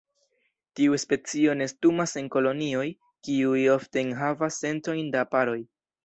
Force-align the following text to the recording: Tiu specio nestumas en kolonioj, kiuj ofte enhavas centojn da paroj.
Tiu 0.77 0.95
specio 1.01 1.51
nestumas 1.57 2.13
en 2.21 2.29
kolonioj, 2.35 2.85
kiuj 3.27 3.59
ofte 3.73 4.01
enhavas 4.05 4.57
centojn 4.63 5.13
da 5.17 5.23
paroj. 5.35 5.59